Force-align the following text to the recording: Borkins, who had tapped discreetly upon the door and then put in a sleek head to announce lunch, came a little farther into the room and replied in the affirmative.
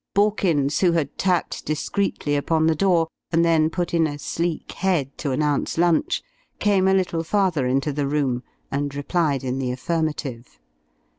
Borkins, 0.15 0.79
who 0.79 0.93
had 0.93 1.15
tapped 1.19 1.63
discreetly 1.63 2.35
upon 2.35 2.65
the 2.65 2.73
door 2.73 3.07
and 3.29 3.45
then 3.45 3.69
put 3.69 3.93
in 3.93 4.07
a 4.07 4.17
sleek 4.17 4.71
head 4.71 5.15
to 5.19 5.29
announce 5.31 5.77
lunch, 5.77 6.23
came 6.57 6.87
a 6.87 6.93
little 6.95 7.21
farther 7.23 7.67
into 7.67 7.93
the 7.93 8.07
room 8.07 8.41
and 8.71 8.95
replied 8.95 9.43
in 9.43 9.59
the 9.59 9.69
affirmative. 9.69 10.59